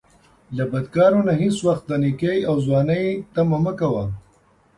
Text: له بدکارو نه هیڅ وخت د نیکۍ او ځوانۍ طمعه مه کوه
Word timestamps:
له 0.57 0.63
بدکارو 0.71 1.19
نه 1.27 1.33
هیڅ 1.41 1.57
وخت 1.67 1.83
د 1.87 1.91
نیکۍ 2.03 2.37
او 2.49 2.55
ځوانۍ 2.65 3.05
طمعه 3.33 3.59
مه 3.65 3.73
کوه 3.79 4.05